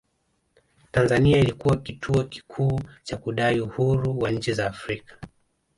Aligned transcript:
Tanzania 0.91 1.39
ilikuwa 1.39 1.77
kituo 1.77 2.23
kikuu 2.23 2.79
cha 3.03 3.17
kudai 3.17 3.59
uhuru 3.61 4.19
wa 4.19 4.31
nchi 4.31 4.53
za 4.53 4.67
Afrika 4.67 5.17